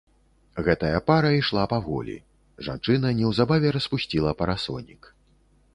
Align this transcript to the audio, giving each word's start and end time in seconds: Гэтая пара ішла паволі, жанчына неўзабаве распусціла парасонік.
Гэтая 0.67 0.99
пара 1.09 1.29
ішла 1.41 1.65
паволі, 1.73 2.15
жанчына 2.69 3.13
неўзабаве 3.21 3.67
распусціла 3.79 4.31
парасонік. 4.43 5.01